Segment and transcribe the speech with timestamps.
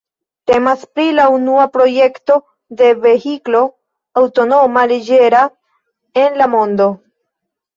[0.51, 2.37] Temas pri la unua projekto
[2.79, 3.61] de vehiklo
[4.23, 5.45] aŭtomata leĝera
[6.25, 6.91] en la mondo.